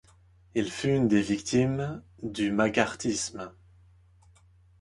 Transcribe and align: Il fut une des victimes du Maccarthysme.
Il 0.55 0.71
fut 0.71 0.87
une 0.95 1.07
des 1.07 1.21
victimes 1.21 2.01
du 2.23 2.51
Maccarthysme. 2.51 3.53